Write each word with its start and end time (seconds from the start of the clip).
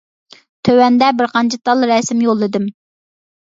تۆۋەندە 0.69 1.09
بىر 1.19 1.29
قانچە 1.35 1.59
تال 1.69 1.87
رەسىم 1.93 2.25
يوللىدىم. 2.29 2.67